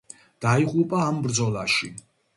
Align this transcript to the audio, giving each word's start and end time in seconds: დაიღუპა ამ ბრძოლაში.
დაიღუპა 0.45 1.03
ამ 1.11 1.19
ბრძოლაში. 1.27 1.95